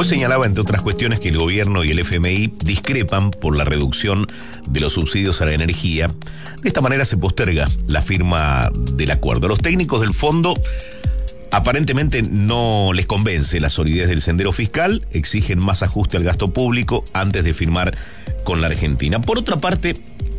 Hoy 0.00 0.04
señalaba, 0.04 0.46
entre 0.46 0.62
otras 0.62 0.80
cuestiones, 0.80 1.18
que 1.18 1.30
el 1.30 1.38
gobierno 1.38 1.82
y 1.82 1.90
el 1.90 1.98
FMI 1.98 2.52
discrepan 2.62 3.32
por 3.32 3.56
la 3.56 3.64
reducción 3.64 4.28
de 4.70 4.78
los 4.78 4.92
subsidios 4.92 5.42
a 5.42 5.46
la 5.46 5.54
energía. 5.54 6.06
De 6.62 6.68
esta 6.68 6.80
manera 6.80 7.04
se 7.04 7.16
posterga 7.16 7.66
la 7.88 8.00
firma 8.00 8.70
del 8.92 9.10
acuerdo. 9.10 9.48
Los 9.48 9.58
técnicos 9.58 10.00
del 10.00 10.14
fondo 10.14 10.54
aparentemente 11.50 12.22
no 12.22 12.92
les 12.94 13.06
convence 13.06 13.58
la 13.58 13.70
solidez 13.70 14.06
del 14.08 14.22
sendero 14.22 14.52
fiscal, 14.52 15.04
exigen 15.10 15.58
más 15.58 15.82
ajuste 15.82 16.16
al 16.16 16.22
gasto 16.22 16.52
público 16.52 17.02
antes 17.12 17.42
de 17.42 17.52
firmar 17.52 17.98
con 18.44 18.60
la 18.60 18.68
Argentina. 18.68 19.20
Por 19.20 19.36
otra 19.36 19.56
parte, 19.56 19.94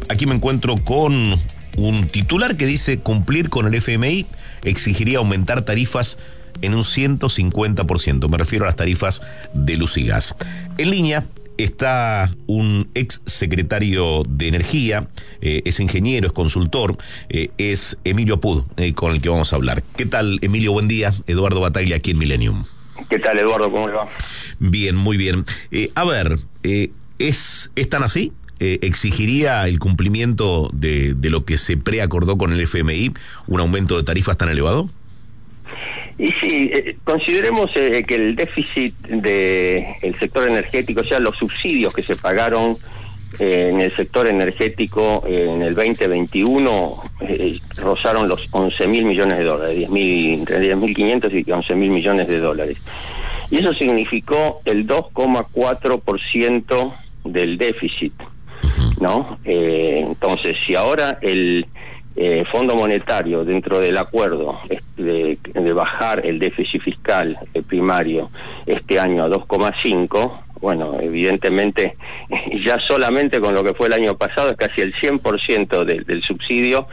aquí 0.08 0.26
me 0.26 0.36
encuentro 0.36 0.76
con 0.78 1.36
un 1.78 2.08
titular 2.08 2.58
que 2.58 2.66
dice 2.66 3.00
cumplir 3.00 3.50
con 3.50 3.66
el 3.68 3.76
FMI 3.76 4.26
exigiría 4.64 5.20
aumentar 5.20 5.64
tarifas 5.64 6.18
en 6.62 6.74
un 6.76 6.84
150%. 6.84 8.30
Me 8.30 8.38
refiero 8.38 8.66
a 8.66 8.68
las 8.68 8.76
tarifas 8.76 9.22
de 9.54 9.78
luz 9.78 9.98
y 9.98 10.06
gas. 10.06 10.36
En 10.78 10.90
línea 10.90 11.26
está 11.58 12.34
un 12.48 12.90
ex 12.94 13.22
secretario 13.26 14.24
de 14.28 14.48
Energía, 14.48 15.08
eh, 15.42 15.62
es 15.66 15.80
ingeniero, 15.80 16.28
es 16.28 16.34
consultor, 16.34 16.98
eh, 17.30 17.50
es 17.58 17.98
Emilio 18.04 18.36
Apud, 18.36 18.64
eh, 18.78 18.94
con 18.94 19.14
el 19.14 19.22
que 19.22 19.30
vamos 19.30 19.52
a 19.52 19.58
hablar. 19.58 19.84
¿Qué 19.96 20.06
tal, 20.06 20.40
Emilio? 20.42 20.72
Buen 20.72 20.88
día. 20.88 21.14
Eduardo 21.28 21.60
Bataglia 21.60 21.98
aquí 21.98 22.12
en 22.12 22.18
Millennium. 22.18 22.64
¿Qué 23.10 23.20
tal, 23.20 23.38
Eduardo? 23.40 23.72
¿Cómo 23.72 23.88
le 23.88 23.94
va? 23.94 24.08
Bien, 24.60 24.96
muy 24.96 25.18
bien. 25.18 25.46
A 25.96 26.04
ver, 26.06 26.38
¿es, 26.64 27.72
¿es 27.76 27.90
tan 27.90 28.04
así? 28.04 28.34
Eh, 28.60 28.80
¿Exigiría 28.82 29.68
el 29.68 29.80
cumplimiento 29.80 30.70
de, 30.74 31.16
lo 31.24 31.46
que 31.46 31.58
se 31.58 31.78
preacordó 31.78 32.38
con 32.38 32.52
el 32.52 32.62
FMI 32.62 33.14
un 33.48 33.60
aumento 33.60 33.98
de 33.98 34.04
tarifas 34.04 34.38
tan 34.38 34.50
elevado? 34.50 34.90
Y 36.18 36.28
sí, 36.42 36.70
eh, 36.74 36.98
consideremos 37.06 37.70
eh, 37.76 38.04
que 38.06 38.16
el 38.16 38.36
déficit 38.36 38.94
del 39.08 40.16
sector 40.20 40.50
energético, 40.50 41.02
o 41.02 41.06
sea, 41.06 41.20
los 41.20 41.38
subsidios 41.38 41.94
que 41.94 42.04
se 42.04 42.18
pagaron 42.18 42.76
en 43.38 43.80
el 43.80 43.96
sector 43.96 44.28
energético 44.28 45.24
en 45.28 45.62
el 45.62 45.76
2021 45.76 46.96
eh, 47.22 47.60
rozaron 47.78 48.28
los 48.28 48.48
11 48.52 48.88
mil 48.88 49.06
millones 49.06 49.38
de 49.38 49.44
dólares, 49.44 49.88
10 49.92 50.40
entre 50.40 50.74
10.500 50.74 51.46
y 51.48 51.52
11 51.52 51.76
mil 51.76 51.92
millones 51.92 52.28
de 52.28 52.40
dólares. 52.40 52.78
Y 53.52 53.58
eso 53.58 53.72
significó 53.74 54.62
el 54.66 54.88
2,4% 54.88 56.94
del 57.26 57.58
déficit, 57.58 58.14
¿no? 59.00 59.40
Eh, 59.46 60.04
entonces, 60.06 60.58
si 60.66 60.76
ahora 60.76 61.18
el 61.22 61.66
eh, 62.16 62.44
Fondo 62.52 62.76
Monetario, 62.76 63.46
dentro 63.46 63.80
del 63.80 63.98
acuerdo 63.98 64.60
de, 64.98 65.38
de 65.54 65.74
bajar 65.74 66.26
el 66.26 66.40
déficit 66.40 66.82
fiscal 66.82 67.38
eh, 67.54 67.62
primario 67.62 68.30
este 68.66 69.00
año 69.00 69.24
a 69.24 69.30
2,5, 69.30 70.42
bueno, 70.60 70.98
evidentemente 71.00 71.96
ya 72.66 72.80
solamente 72.88 73.40
con 73.40 73.54
lo 73.54 73.64
que 73.64 73.74
fue 73.74 73.88
el 73.88 73.94
año 73.94 74.16
pasado 74.16 74.50
es 74.50 74.58
casi 74.58 74.82
el 74.82 74.94
100% 74.94 75.86
del, 75.86 76.04
del 76.04 76.22
subsidio 76.24 76.88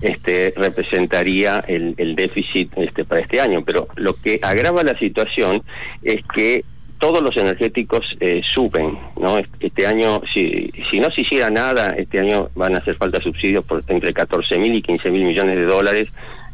este 0.00 0.52
representaría 0.56 1.64
el, 1.66 1.94
el 1.96 2.14
déficit 2.14 2.76
este 2.76 3.04
para 3.04 3.20
este 3.20 3.40
año, 3.40 3.64
pero 3.64 3.88
lo 3.96 4.14
que 4.14 4.38
agrava 4.42 4.82
la 4.82 4.96
situación 4.96 5.62
es 6.02 6.20
que 6.34 6.64
todos 6.98 7.22
los 7.22 7.36
energéticos 7.36 8.04
eh, 8.20 8.42
suben, 8.54 8.98
¿no? 9.16 9.38
Este 9.60 9.86
año, 9.86 10.20
si, 10.32 10.70
si 10.90 11.00
no 11.00 11.10
se 11.10 11.22
hiciera 11.22 11.50
nada, 11.50 11.94
este 11.96 12.20
año 12.20 12.50
van 12.54 12.74
a 12.74 12.78
hacer 12.78 12.96
falta 12.96 13.20
subsidios 13.20 13.64
por 13.64 13.82
entre 13.88 14.12
14 14.12 14.58
mil 14.58 14.74
y 14.74 14.82
15 14.82 15.10
mil 15.10 15.24
millones 15.24 15.56
de 15.56 15.64
dólares 15.64 16.08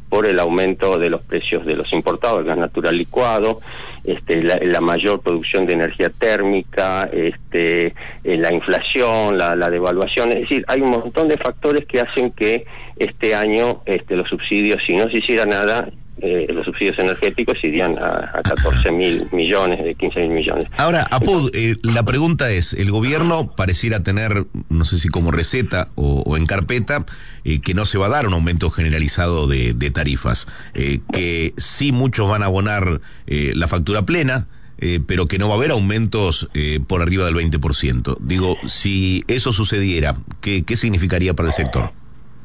por 0.08 0.26
el 0.26 0.38
aumento 0.38 0.98
de 0.98 1.10
los 1.10 1.22
precios 1.22 1.66
de 1.66 1.74
los 1.74 1.92
importados, 1.92 2.38
el 2.38 2.44
gas 2.44 2.58
natural 2.58 2.96
licuado, 2.96 3.60
este, 4.04 4.42
la, 4.42 4.58
la 4.62 4.80
mayor 4.80 5.20
producción 5.20 5.66
de 5.66 5.72
energía 5.72 6.08
térmica, 6.10 7.08
este, 7.12 7.86
eh, 8.22 8.36
la 8.36 8.52
inflación, 8.52 9.36
la, 9.36 9.56
la 9.56 9.70
devaluación, 9.70 10.30
es 10.30 10.42
decir, 10.42 10.64
hay 10.68 10.82
un 10.82 10.90
montón 10.90 11.28
de 11.28 11.36
factores 11.36 11.86
que 11.86 12.00
hacen 12.00 12.30
que 12.30 12.64
este 12.96 13.34
año 13.34 13.82
este, 13.86 14.14
los 14.14 14.28
subsidios, 14.28 14.80
si 14.86 14.94
no 14.94 15.10
se 15.10 15.18
hiciera 15.18 15.46
nada, 15.46 15.88
eh, 16.24 16.46
los 16.52 16.64
subsidios 16.64 16.98
energéticos 16.98 17.58
irían 17.62 17.98
a, 17.98 18.30
a 18.34 18.42
14 18.42 18.90
mil 18.90 19.28
millones, 19.32 19.84
de 19.84 19.94
15 19.94 20.20
mil 20.20 20.30
millones. 20.30 20.66
Ahora, 20.78 21.06
Apud, 21.10 21.50
eh, 21.54 21.76
la 21.82 22.02
pregunta 22.04 22.50
es, 22.50 22.72
el 22.72 22.90
gobierno 22.90 23.54
pareciera 23.54 24.02
tener, 24.02 24.46
no 24.70 24.84
sé 24.84 24.98
si 24.98 25.08
como 25.08 25.30
receta 25.30 25.88
o, 25.94 26.22
o 26.26 26.36
en 26.36 26.46
carpeta, 26.46 27.04
eh, 27.44 27.60
que 27.60 27.74
no 27.74 27.84
se 27.86 27.98
va 27.98 28.06
a 28.06 28.10
dar 28.10 28.26
un 28.26 28.34
aumento 28.34 28.70
generalizado 28.70 29.46
de, 29.46 29.74
de 29.74 29.90
tarifas, 29.90 30.46
eh, 30.72 31.00
que 31.12 31.52
sí 31.58 31.92
muchos 31.92 32.28
van 32.28 32.42
a 32.42 32.46
abonar 32.46 33.00
eh, 33.26 33.52
la 33.54 33.68
factura 33.68 34.06
plena, 34.06 34.48
eh, 34.78 35.00
pero 35.06 35.26
que 35.26 35.38
no 35.38 35.48
va 35.48 35.54
a 35.54 35.56
haber 35.58 35.70
aumentos 35.70 36.48
eh, 36.54 36.80
por 36.86 37.02
arriba 37.02 37.24
del 37.26 37.34
20%. 37.34 38.16
Digo, 38.20 38.56
si 38.66 39.24
eso 39.28 39.52
sucediera, 39.52 40.16
¿qué, 40.40 40.64
qué 40.64 40.76
significaría 40.76 41.34
para 41.34 41.48
el 41.48 41.54
sector? 41.54 41.92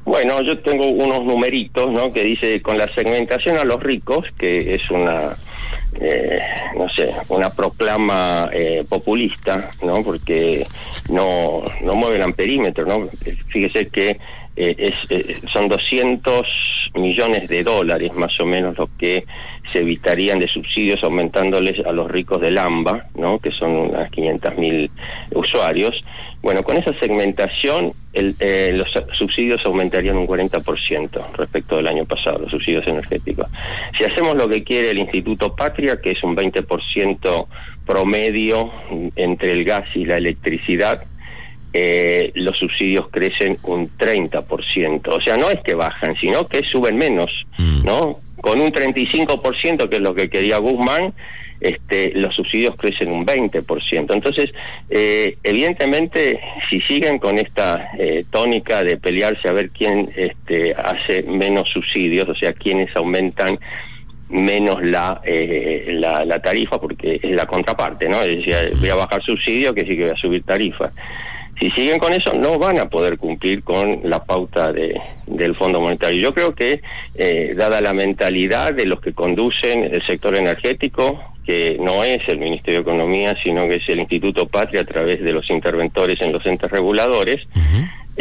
Bueno, 0.09 0.41
yo 0.41 0.57
tengo 0.57 0.87
unos 0.87 1.23
numeritos, 1.23 1.91
¿no? 1.91 2.11
Que 2.11 2.23
dice 2.23 2.63
con 2.63 2.79
la 2.79 2.87
segmentación 2.87 3.57
a 3.57 3.63
los 3.63 3.79
ricos, 3.79 4.25
que 4.39 4.73
es 4.73 4.89
una, 4.89 5.37
eh, 6.01 6.39
no 6.75 6.89
sé, 6.89 7.13
una 7.27 7.51
proclama 7.51 8.49
eh, 8.51 8.83
populista, 8.89 9.69
¿no? 9.83 10.01
Porque 10.03 10.65
no, 11.09 11.61
no 11.83 11.93
mueve 11.93 12.15
el 12.15 12.23
amperímetro, 12.23 12.87
¿no? 12.87 13.07
Fíjese 13.49 13.89
que 13.89 14.19
eh, 14.55 14.93
eh, 15.11 15.41
son 15.53 15.69
200 15.69 16.41
millones 16.95 17.47
de 17.47 17.63
dólares 17.63 18.13
más 18.15 18.39
o 18.39 18.45
menos 18.45 18.77
lo 18.77 18.89
que 18.97 19.25
se 19.71 19.79
evitarían 19.79 20.39
de 20.39 20.47
subsidios 20.47 21.03
aumentándoles 21.03 21.85
a 21.85 21.91
los 21.91 22.09
ricos 22.09 22.41
del 22.41 22.57
AMBA, 22.57 23.07
¿no? 23.15 23.39
que 23.39 23.51
son 23.51 23.71
unas 23.71 24.09
500 24.11 24.57
mil 24.57 24.91
usuarios. 25.31 25.99
Bueno, 26.41 26.63
con 26.63 26.77
esa 26.77 26.97
segmentación 26.99 27.93
el, 28.13 28.35
eh, 28.39 28.71
los 28.73 28.89
subsidios 29.17 29.63
aumentarían 29.65 30.17
un 30.17 30.25
40% 30.25 31.33
respecto 31.33 31.77
del 31.77 31.87
año 31.87 32.05
pasado, 32.05 32.39
los 32.39 32.51
subsidios 32.51 32.87
energéticos. 32.87 33.47
Si 33.97 34.05
hacemos 34.05 34.35
lo 34.35 34.47
que 34.47 34.63
quiere 34.63 34.91
el 34.91 34.99
Instituto 34.99 35.55
Patria, 35.55 35.99
que 36.01 36.11
es 36.11 36.23
un 36.23 36.35
20% 36.35 37.47
promedio 37.85 38.71
entre 39.15 39.51
el 39.51 39.65
gas 39.65 39.87
y 39.95 40.05
la 40.05 40.17
electricidad, 40.17 41.03
eh, 41.73 42.31
los 42.35 42.57
subsidios 42.57 43.09
crecen 43.09 43.57
un 43.63 43.89
30%. 43.97 45.07
O 45.07 45.21
sea, 45.21 45.37
no 45.37 45.49
es 45.49 45.59
que 45.61 45.75
bajan, 45.75 46.15
sino 46.19 46.47
que 46.47 46.63
suben 46.63 46.97
menos, 46.97 47.31
Mm. 47.57 47.85
¿no? 47.85 48.19
Con 48.41 48.61
un 48.61 48.71
35%, 48.71 49.89
que 49.89 49.97
es 49.97 50.01
lo 50.01 50.15
que 50.15 50.29
quería 50.29 50.57
Guzmán, 50.57 51.13
este, 51.59 52.13
los 52.15 52.33
subsidios 52.35 52.75
crecen 52.77 53.11
un 53.11 53.25
20%. 53.25 54.13
Entonces, 54.13 54.49
eh, 54.89 55.37
evidentemente, 55.43 56.39
si 56.69 56.79
siguen 56.81 57.19
con 57.19 57.37
esta 57.37 57.89
eh, 57.97 58.23
tónica 58.31 58.83
de 58.83 58.97
pelearse 58.97 59.49
a 59.49 59.51
ver 59.51 59.69
quién 59.71 60.09
este, 60.15 60.73
hace 60.73 61.23
menos 61.23 61.69
subsidios, 61.69 62.29
o 62.29 62.35
sea, 62.35 62.53
quiénes 62.53 62.95
aumentan 62.95 63.59
menos 64.29 64.81
la, 64.83 65.21
eh, 65.25 65.97
la, 65.99 66.23
la 66.23 66.41
tarifa, 66.41 66.79
porque 66.79 67.19
es 67.21 67.31
la 67.31 67.45
contraparte, 67.45 68.07
¿no? 68.07 68.21
Es 68.21 68.37
decir, 68.37 68.55
voy 68.79 68.89
a 68.89 68.95
bajar 68.95 69.21
subsidio, 69.23 69.73
que 69.73 69.81
sí 69.81 69.97
que 69.97 70.03
voy 70.03 70.11
a 70.11 70.15
subir 70.15 70.43
tarifa. 70.43 70.91
Si 71.59 71.69
siguen 71.71 71.99
con 71.99 72.13
eso, 72.13 72.33
no 72.33 72.57
van 72.57 72.79
a 72.79 72.89
poder 72.89 73.17
cumplir 73.17 73.63
con 73.63 73.99
la 74.03 74.23
pauta 74.23 74.71
de, 74.71 74.99
del 75.27 75.55
Fondo 75.55 75.81
Monetario. 75.81 76.21
Yo 76.21 76.33
creo 76.33 76.55
que, 76.55 76.81
eh, 77.15 77.53
dada 77.57 77.81
la 77.81 77.93
mentalidad 77.93 78.73
de 78.73 78.85
los 78.85 79.01
que 79.01 79.13
conducen 79.13 79.83
el 79.83 80.05
sector 80.05 80.37
energético, 80.37 81.21
que 81.45 81.77
no 81.81 82.03
es 82.03 82.19
el 82.29 82.37
Ministerio 82.37 82.79
de 82.79 82.89
Economía, 82.89 83.35
sino 83.43 83.67
que 83.67 83.75
es 83.75 83.89
el 83.89 83.99
Instituto 83.99 84.47
Patria 84.47 84.81
a 84.81 84.85
través 84.85 85.21
de 85.21 85.33
los 85.33 85.49
interventores 85.49 86.21
en 86.21 86.31
los 86.31 86.45
entes 86.45 86.71
reguladores, 86.71 87.45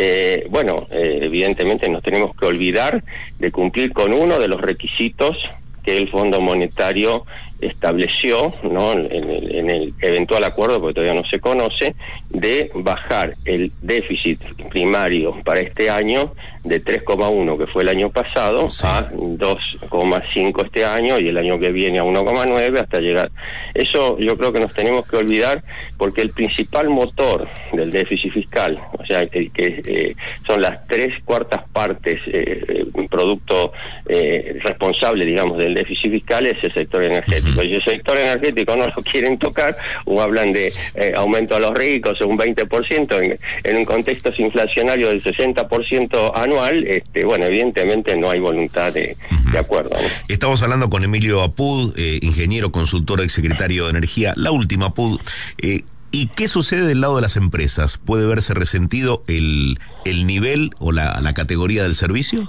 eh, 0.00 0.46
bueno, 0.50 0.86
eh, 0.90 1.18
evidentemente 1.22 1.88
nos 1.88 2.02
tenemos 2.02 2.34
que 2.36 2.46
olvidar 2.46 3.02
de 3.38 3.50
cumplir 3.50 3.92
con 3.92 4.14
uno 4.14 4.38
de 4.38 4.46
los 4.46 4.60
requisitos 4.60 5.36
que 5.84 5.96
el 5.96 6.08
Fondo 6.08 6.40
Monetario 6.40 7.24
estableció, 7.60 8.54
¿no? 8.62 8.92
En 8.92 9.30
el, 9.30 9.54
en 9.54 9.70
el 9.70 9.94
eventual 10.00 10.44
acuerdo, 10.44 10.80
porque 10.80 10.94
todavía 10.94 11.20
no 11.20 11.28
se 11.28 11.40
conoce, 11.40 11.94
de 12.30 12.70
bajar 12.74 13.36
el 13.44 13.72
déficit 13.82 14.40
primario 14.70 15.34
para 15.44 15.60
este 15.60 15.90
año 15.90 16.32
de 16.64 16.84
3,1 16.84 17.58
que 17.58 17.66
fue 17.66 17.82
el 17.82 17.88
año 17.88 18.10
pasado 18.10 18.68
Sí. 18.68 18.86
a 18.86 19.08
2,5 19.10 20.64
este 20.64 20.84
año 20.84 21.18
y 21.18 21.28
el 21.28 21.38
año 21.38 21.58
que 21.58 21.70
viene 21.70 21.98
a 21.98 22.04
1,9 22.04 22.80
hasta 22.80 23.00
llegar. 23.00 23.30
Eso 23.74 24.18
yo 24.18 24.36
creo 24.36 24.52
que 24.52 24.60
nos 24.60 24.74
tenemos 24.74 25.06
que 25.06 25.16
olvidar 25.16 25.62
porque 25.96 26.20
el 26.20 26.30
principal 26.30 26.88
motor 26.90 27.48
del 27.72 27.90
déficit 27.90 28.32
fiscal, 28.32 28.78
o 28.98 29.04
sea, 29.06 29.26
que, 29.26 29.50
que, 29.50 29.82
eh, 29.86 30.16
son 30.46 30.60
las 30.60 30.86
tres 30.86 31.14
cuartas 31.24 31.62
partes 31.72 32.20
eh, 32.26 32.62
eh, 32.68 32.84
producto 33.08 33.72
eh, 34.06 34.58
responsable, 34.62 35.24
digamos, 35.24 35.58
del 35.58 35.74
déficit 35.74 36.10
fiscal 36.10 36.46
es 36.46 36.62
el 36.62 36.72
sector 36.74 37.02
energético. 37.02 37.47
Y 37.62 37.74
el 37.74 37.84
sector 37.84 38.16
energético 38.16 38.76
no 38.76 38.86
lo 38.86 39.02
quieren 39.02 39.38
tocar 39.38 39.76
o 40.04 40.20
hablan 40.20 40.52
de 40.52 40.72
eh, 40.94 41.12
aumento 41.16 41.56
a 41.56 41.60
los 41.60 41.72
ricos 41.74 42.20
un 42.20 42.38
20% 42.38 43.22
en, 43.22 43.38
en 43.64 43.76
un 43.76 43.84
contexto 43.84 44.30
inflacionario 44.38 45.08
del 45.08 45.22
60% 45.22 46.32
anual, 46.34 46.86
este, 46.86 47.24
bueno, 47.24 47.46
evidentemente 47.46 48.16
no 48.16 48.30
hay 48.30 48.38
voluntad 48.38 48.92
de, 48.92 49.16
de 49.52 49.58
acuerdo. 49.58 49.90
¿no? 49.90 50.08
Estamos 50.28 50.62
hablando 50.62 50.90
con 50.90 51.04
Emilio 51.04 51.42
Apud, 51.42 51.94
eh, 51.96 52.18
ingeniero, 52.22 52.70
consultor, 52.72 53.20
exsecretario 53.20 53.84
de 53.84 53.90
Energía, 53.90 54.34
la 54.36 54.50
última 54.50 54.86
Apud. 54.86 55.20
Eh, 55.58 55.82
¿Y 56.10 56.28
qué 56.28 56.48
sucede 56.48 56.86
del 56.86 57.02
lado 57.02 57.16
de 57.16 57.22
las 57.22 57.36
empresas? 57.36 57.98
¿Puede 57.98 58.26
verse 58.26 58.54
resentido 58.54 59.22
el, 59.26 59.78
el 60.06 60.26
nivel 60.26 60.70
o 60.78 60.90
la, 60.90 61.20
la 61.20 61.34
categoría 61.34 61.82
del 61.82 61.94
servicio? 61.94 62.48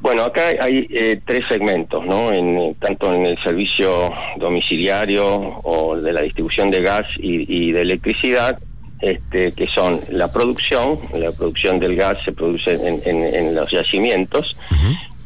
Bueno, 0.00 0.22
acá 0.24 0.42
hay 0.60 0.86
eh, 0.90 1.20
tres 1.26 1.40
segmentos, 1.48 2.04
¿no? 2.06 2.30
En, 2.32 2.58
eh, 2.58 2.74
tanto 2.78 3.12
en 3.14 3.26
el 3.26 3.38
servicio 3.42 4.12
domiciliario 4.36 5.24
o 5.64 5.96
de 5.96 6.12
la 6.12 6.22
distribución 6.22 6.70
de 6.70 6.82
gas 6.82 7.06
y, 7.18 7.68
y 7.68 7.72
de 7.72 7.80
electricidad, 7.80 8.58
este, 9.00 9.52
que 9.52 9.66
son 9.66 10.00
la 10.10 10.28
producción, 10.32 10.98
la 11.14 11.32
producción 11.32 11.78
del 11.78 11.96
gas 11.96 12.18
se 12.24 12.32
produce 12.32 12.72
en, 12.74 13.00
en- 13.04 13.34
en 13.34 13.54
los 13.54 13.70
yacimientos, 13.70 14.56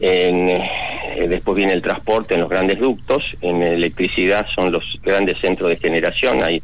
en, 0.01 0.49
eh, 1.21 1.29
después 1.29 1.57
viene 1.57 1.75
el 1.75 1.83
transporte 1.83 2.35
en 2.35 2.41
los 2.41 2.49
grandes 2.49 2.79
ductos, 2.79 3.23
en 3.43 3.63
electricidad 3.63 4.47
son 4.55 4.73
los 4.73 4.83
grandes 5.03 5.39
centros 5.41 5.69
de 5.69 5.77
generación, 5.77 6.43
hay 6.43 6.63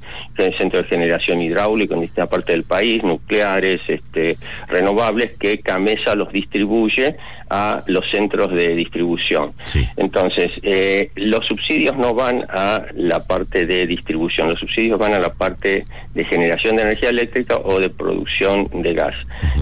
centros 0.58 0.84
de 0.84 0.88
generación 0.88 1.42
hidráulico 1.42 1.92
en 1.94 2.00
distintas 2.00 2.28
partes 2.28 2.54
del 2.54 2.64
país, 2.64 3.02
nucleares, 3.02 3.80
este, 3.86 4.38
renovables, 4.68 5.32
que 5.38 5.58
Camesa 5.58 6.14
los 6.14 6.32
distribuye 6.32 7.16
a 7.48 7.82
los 7.86 8.04
centros 8.10 8.52
de 8.52 8.74
distribución. 8.74 9.52
Sí. 9.62 9.86
Entonces, 9.96 10.50
eh, 10.62 11.10
los 11.14 11.46
subsidios 11.46 11.96
no 11.96 12.14
van 12.14 12.44
a 12.48 12.82
la 12.94 13.24
parte 13.24 13.66
de 13.66 13.86
distribución, 13.86 14.48
los 14.48 14.58
subsidios 14.58 14.98
van 14.98 15.14
a 15.14 15.20
la 15.20 15.32
parte 15.32 15.84
de 16.14 16.24
generación 16.24 16.76
de 16.76 16.82
energía 16.82 17.10
eléctrica 17.10 17.58
o 17.58 17.78
de 17.78 17.90
producción 17.90 18.68
de 18.82 18.94
gas. 18.94 19.14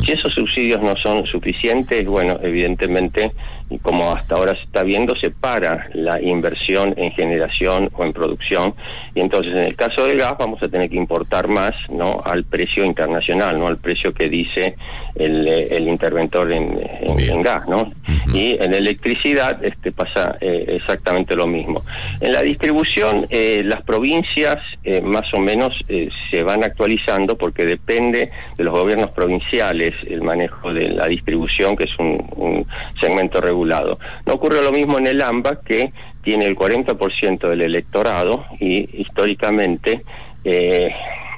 Si 0.04 0.12
esos 0.12 0.32
subsidios 0.32 0.80
no 0.80 0.94
son 0.96 1.26
suficientes, 1.26 2.06
bueno, 2.06 2.38
evidentemente, 2.42 3.32
y 3.68 3.78
como 3.78 4.12
hasta 4.12 4.36
ahora 4.36 4.54
se 4.54 4.62
está 4.62 4.83
viendo, 4.84 5.16
se 5.16 5.30
para 5.30 5.88
la 5.94 6.20
inversión 6.20 6.94
en 6.96 7.10
generación 7.12 7.90
o 7.94 8.04
en 8.04 8.12
producción, 8.12 8.74
y 9.14 9.20
entonces 9.20 9.52
en 9.52 9.60
el 9.64 9.76
caso 9.76 10.06
del 10.06 10.18
gas 10.18 10.34
vamos 10.38 10.62
a 10.62 10.68
tener 10.68 10.88
que 10.90 10.96
importar 10.96 11.48
más, 11.48 11.72
¿no? 11.90 12.22
Al 12.24 12.44
precio 12.44 12.84
internacional, 12.84 13.58
¿no? 13.58 13.66
Al 13.66 13.78
precio 13.78 14.12
que 14.12 14.28
dice 14.28 14.76
el, 15.14 15.46
eh, 15.48 15.68
el 15.76 15.88
interventor 15.88 16.52
en, 16.52 16.80
en- 17.00 17.42
gas, 17.42 17.66
¿no? 17.68 17.92
Y 18.32 18.52
en 18.62 18.72
electricidad 18.74 19.62
este 19.64 19.92
pasa 19.92 20.36
eh, 20.40 20.64
exactamente 20.68 21.34
lo 21.36 21.46
mismo. 21.46 21.82
En 22.20 22.32
la 22.32 22.42
distribución, 22.42 23.26
eh, 23.30 23.62
las 23.64 23.82
provincias 23.82 24.58
eh, 24.84 25.00
más 25.00 25.24
o 25.32 25.40
menos 25.40 25.72
eh, 25.88 26.08
se 26.30 26.42
van 26.42 26.62
actualizando 26.62 27.36
porque 27.38 27.64
depende 27.64 28.30
de 28.56 28.64
los 28.64 28.78
gobiernos 28.78 29.10
provinciales 29.10 29.94
el 30.06 30.22
manejo 30.22 30.72
de 30.72 30.90
la 30.90 31.06
distribución, 31.06 31.76
que 31.76 31.84
es 31.84 31.98
un, 31.98 32.66
segmento 33.00 33.40
regulado. 33.40 33.98
No 34.26 34.34
ocurre 34.34 34.62
lo 34.62 34.72
mismo 34.72 34.98
en 34.98 35.06
el 35.06 35.22
AMBA, 35.22 35.60
que 35.62 35.92
tiene 36.22 36.44
el 36.46 36.56
40% 36.56 37.48
del 37.48 37.62
electorado 37.62 38.44
y 38.60 39.00
históricamente... 39.00 40.04
Eh, 40.44 40.90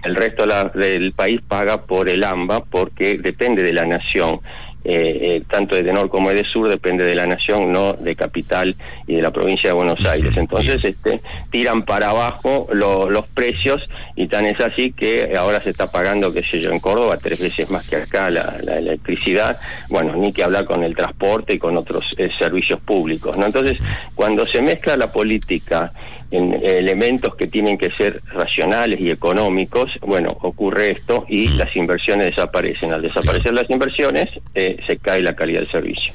el 0.03 0.15
resto 0.15 0.47
la- 0.47 0.71
del 0.73 1.13
país 1.13 1.41
paga 1.47 1.83
por 1.83 2.09
el 2.09 2.23
AMBA 2.23 2.65
porque 2.65 3.19
depende 3.19 3.63
de 3.65 3.73
la 3.73 3.85
nación. 3.85 4.41
Eh, 4.89 5.19
eh, 5.39 5.43
tanto 5.51 5.75
de 5.75 5.83
norte 5.93 6.11
como 6.11 6.31
de 6.31 6.45
sur 6.45 6.71
depende 6.71 7.03
de 7.05 7.17
la 7.17 7.27
nación, 7.27 7.73
no 7.73 7.95
de 7.95 8.15
capital 8.15 8.77
y 9.09 9.17
de 9.17 9.23
la 9.23 9.33
provincia 9.33 9.71
de 9.71 9.75
Buenos 9.75 9.99
Aires. 10.07 10.37
Entonces, 10.37 10.79
este, 10.85 11.21
tiran 11.51 11.83
para 11.85 12.11
abajo 12.11 12.69
lo- 12.73 13.11
los 13.11 13.27
precios 13.27 13.89
y 14.15 14.29
tan 14.29 14.47
es 14.47 14.61
así 14.61 14.93
que 14.93 15.33
ahora 15.37 15.59
se 15.59 15.71
está 15.71 15.91
pagando, 15.91 16.33
qué 16.33 16.43
sé 16.43 16.61
yo, 16.61 16.71
en 16.71 16.79
Córdoba 16.79 17.17
tres 17.21 17.41
veces 17.43 17.69
más 17.69 17.89
que 17.89 17.97
acá 17.97 18.31
la, 18.31 18.59
la 18.63 18.79
electricidad. 18.79 19.57
Bueno, 19.89 20.15
ni 20.15 20.33
que 20.33 20.45
hablar 20.45 20.65
con 20.65 20.85
el 20.85 20.95
transporte 20.95 21.55
y 21.55 21.59
con 21.59 21.77
otros 21.77 22.15
eh, 22.17 22.31
servicios 22.39 22.81
públicos. 22.81 23.37
¿no? 23.37 23.47
Entonces, 23.47 23.79
cuando 24.15 24.47
se 24.47 24.63
mezcla 24.63 24.97
la 24.97 25.11
política 25.11 25.93
en 26.31 26.55
elementos 26.63 27.35
que 27.37 27.47
tienen 27.47 27.79
que 27.79 27.91
ser 27.93 28.21
racionales 28.33 29.01
y 29.01 29.11
económicos, 29.11 29.91
bueno, 30.03 30.29
ocurre 30.43 30.93
esto 30.93 31.25
y 31.29 31.49
las 31.49 31.75
inversiones 31.77 32.27
desaparecen. 32.27 32.93
Al 32.93 33.03
desaparecer 33.03 33.53
las 33.55 33.69
inversiones, 33.71 34.29
eh, 34.55 34.76
se 34.87 34.97
cae 34.99 35.23
la 35.23 35.35
calidad 35.35 35.61
del 35.61 35.71
servicio. 35.71 36.13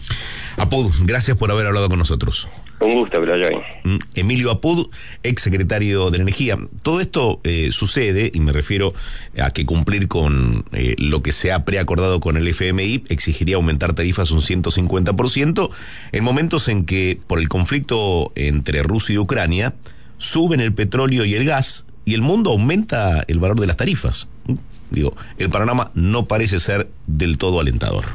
Apud, 0.58 0.92
gracias 1.04 1.38
por 1.38 1.52
haber 1.52 1.66
hablado 1.68 1.90
con 1.90 1.98
nosotros. 1.98 2.48
Un 2.80 2.92
gusto 2.92 3.22
que 3.22 3.28
lo 3.28 3.34
haya. 3.34 3.50
Mm, 3.84 3.98
Emilio 4.16 4.52
Apud, 4.52 4.90
ex 5.24 5.44
secretario 5.44 6.10
de 6.10 6.18
Energía. 6.18 6.58
Todo 6.81 7.00
esto 7.00 7.40
eh, 7.44 7.69
sucede, 7.72 8.31
y 8.34 8.40
me 8.40 8.52
refiero 8.52 8.94
a 9.38 9.52
que 9.52 9.66
cumplir 9.66 10.08
con 10.08 10.66
eh, 10.74 10.96
lo 10.98 11.22
que 11.22 11.31
se 11.31 11.52
ha 11.52 11.63
preacordado 11.63 12.19
con 12.19 12.38
el 12.38 12.48
FMI 12.48 13.06
exigiría 13.10 13.56
aumentar 13.56 13.94
tarifas 13.94 14.31
un 14.31 14.40
150% 14.40 15.69
en 16.12 16.24
momentos 16.24 16.68
en 16.69 16.86
que, 16.86 17.19
por 17.28 17.40
el 17.40 17.50
conflicto 17.50 18.31
entre 18.36 18.81
Rusia 18.84 19.16
y 19.16 19.18
Ucrania, 19.19 19.75
suben 20.18 20.60
el 20.60 20.74
petróleo 20.74 21.24
y 21.24 21.36
el 21.36 21.46
gas 21.46 21.86
y 22.04 22.16
el 22.16 22.22
mundo 22.22 22.52
aumenta 22.52 23.24
el 23.28 23.40
valor 23.40 23.60
de 23.60 23.68
las 23.68 23.78
tarifas. 23.78 24.28
Mm, 24.48 24.56
Digo, 24.92 25.16
el 25.38 25.50
panorama 25.50 25.92
no 25.96 26.28
parece 26.28 26.60
ser 26.60 26.92
del 27.07 27.38
todo 27.38 27.62
alentador. 27.62 28.06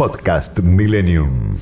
Podcast 0.00 0.62
Millennium. 0.64 1.60